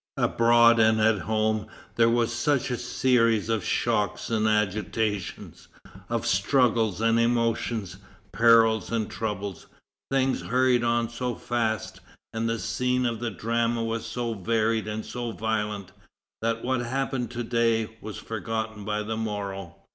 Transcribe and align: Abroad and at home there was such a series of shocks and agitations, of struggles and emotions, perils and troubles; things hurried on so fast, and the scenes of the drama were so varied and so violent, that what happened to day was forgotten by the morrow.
Abroad 0.17 0.79
and 0.79 0.99
at 0.99 1.19
home 1.19 1.67
there 1.95 2.09
was 2.09 2.33
such 2.33 2.71
a 2.71 2.77
series 2.79 3.49
of 3.49 3.63
shocks 3.63 4.31
and 4.31 4.47
agitations, 4.47 5.67
of 6.09 6.25
struggles 6.25 6.99
and 7.01 7.19
emotions, 7.19 7.97
perils 8.31 8.91
and 8.91 9.11
troubles; 9.11 9.67
things 10.09 10.41
hurried 10.41 10.83
on 10.83 11.07
so 11.07 11.35
fast, 11.35 11.99
and 12.33 12.49
the 12.49 12.57
scenes 12.57 13.07
of 13.07 13.19
the 13.19 13.29
drama 13.29 13.83
were 13.83 13.99
so 13.99 14.33
varied 14.33 14.87
and 14.87 15.05
so 15.05 15.33
violent, 15.33 15.91
that 16.41 16.63
what 16.65 16.79
happened 16.81 17.29
to 17.29 17.43
day 17.43 17.95
was 18.01 18.17
forgotten 18.17 18.83
by 18.83 19.03
the 19.03 19.15
morrow. 19.15 19.75